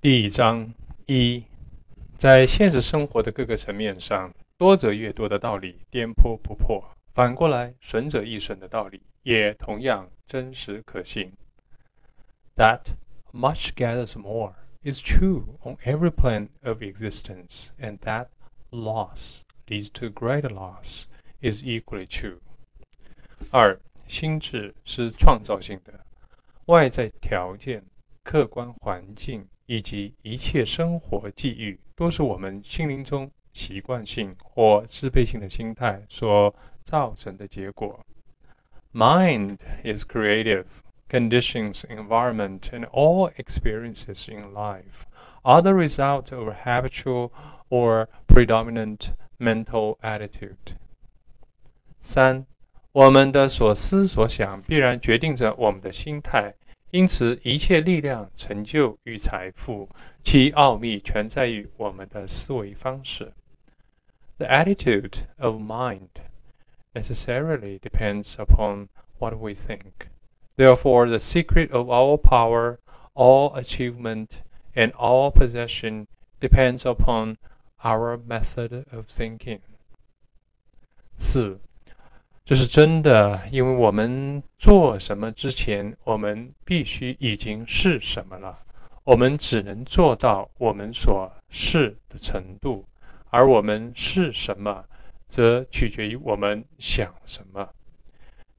[0.00, 0.72] 第一章
[1.06, 1.42] 一，
[2.16, 6.80] 在现实生活的各个层面上，多则越多的道理颠扑不破；
[7.14, 11.32] 反过来，损者亦损的道理也同样真实可信。
[12.54, 12.82] That
[13.32, 18.28] much gathers more is true on every plane of existence, and that
[18.70, 21.06] loss leads to greater loss
[21.40, 22.38] is equally true.
[23.50, 23.76] 二，
[24.06, 26.06] 心智是创造性的，
[26.66, 27.82] 外在条件、
[28.22, 37.99] 客观环境以及一切生活际遇，都是我们心灵中习惯性或支配性的心态所造成的结果。
[38.93, 40.65] Mind is creative.
[41.09, 45.03] Conditions, environment, and all experiences in life
[45.43, 47.29] are the result of a habitual
[47.69, 50.75] or predominant mental attitude.
[52.01, 52.47] 三，
[52.91, 56.55] 我们的所思所想必然决定着我们的心态，
[56.91, 59.89] 因此一切力量、成就与财富，
[60.21, 63.33] 其奥秘全在于我们的思维方式。
[64.37, 66.09] The attitude of mind
[66.93, 70.09] necessarily depends upon what we think.
[70.55, 72.77] Therefore, the secret of all power,
[73.13, 74.41] all achievement,
[74.75, 76.05] and all possession
[76.39, 77.37] depends upon
[77.81, 79.61] our method of thinking.
[81.15, 81.59] 四，
[82.47, 88.59] 这是真的，因为我们做什么之前，我们必须已经是什么了。
[89.05, 92.85] 我们只能做到我们所是的程度，
[93.29, 94.83] 而我们是什么，
[95.27, 97.69] 则取决于我们想什么。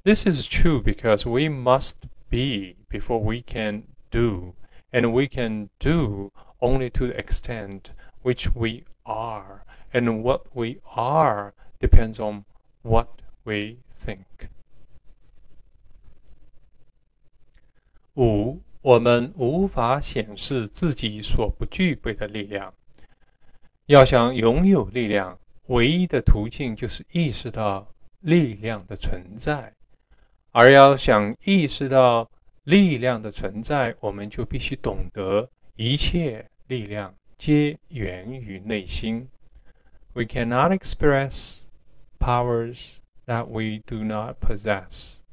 [0.03, 1.97] This is true because we must
[2.29, 4.55] be before we can do,
[4.93, 7.85] and we can do only to the extent
[8.23, 12.45] which we are, and what we are depends on
[12.83, 13.09] what
[13.50, 14.48] we think.
[18.16, 22.72] 五，我们无法显示自己所不具备的力量。
[23.88, 27.88] 要想拥有力量，唯一的途径就是意识到
[28.20, 29.74] 力量的存在。
[30.52, 32.30] 而要想意识到
[32.66, 39.28] 力量的存在，我们就必须懂得一切力量皆源于内心。
[40.14, 41.64] We cannot express
[42.20, 42.98] powers
[43.29, 45.25] that we do not possess.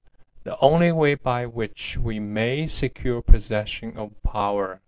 [0.43, 4.81] The only way by which we may secure possession of power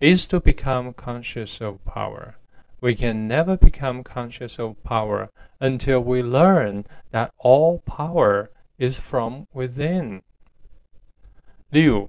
[0.00, 2.36] is to become conscious of power.
[2.80, 5.30] We can never become conscious of power
[5.60, 10.22] until we learn that all power is from within。
[11.70, 12.08] 六，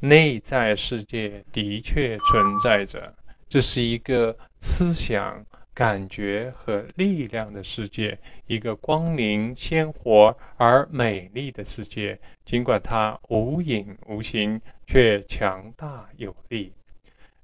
[0.00, 3.14] 内在世界的确存在着，
[3.48, 5.44] 这是一个思想、
[5.78, 12.18] 感觉和力量的世界，一个光明、鲜活而美丽的世界。
[12.44, 16.72] 尽管它无影无形，却强大有力。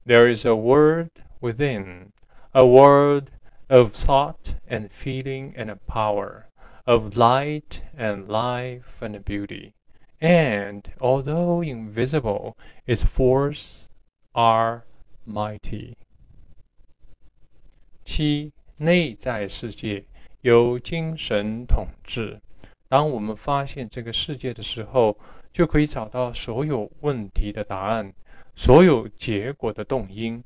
[0.07, 1.11] There is a world
[1.41, 2.09] within,
[2.53, 3.29] a world
[3.69, 6.45] of thought and feeling and power
[6.85, 9.73] of light and life and beauty.
[10.21, 12.55] And although invisible,
[12.87, 13.87] its force
[14.33, 14.83] are
[15.25, 15.95] mighty.
[18.06, 20.02] 七，内在世界
[20.42, 22.40] 由精神统治。
[22.88, 25.18] 当我们发现这个世界的时候，
[25.52, 28.14] 就可以找到所有问题的答案，
[28.56, 30.42] 所有结果的动因。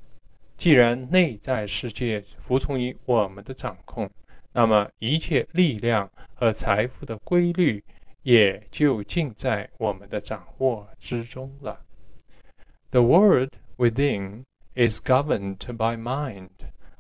[0.56, 4.10] 既然内在世界服从于我们的掌控，
[4.54, 7.84] 那么一切力量和财富的规律
[8.24, 11.82] 也就尽在我们的掌握之中了。
[12.92, 14.44] The world within
[14.76, 16.50] is governed by mind.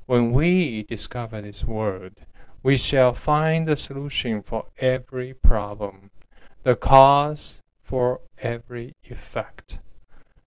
[0.09, 2.13] When we discover this world,
[2.63, 6.09] we shall find the solution for every problem,
[6.63, 9.79] the cause for every effect.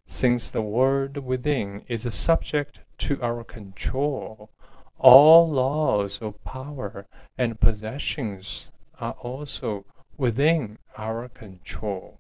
[0.05, 4.51] Since the world within is subject to our control,
[4.99, 7.07] all laws of power
[7.39, 9.85] and possessions are also
[10.17, 12.19] within our control.